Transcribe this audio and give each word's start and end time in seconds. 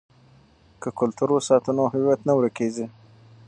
که 0.81 0.89
کلتور 0.99 1.29
وساتو 1.33 1.71
نو 1.77 1.83
هویت 1.93 2.21
نه 2.27 2.33
ورکيږي. 2.37 2.85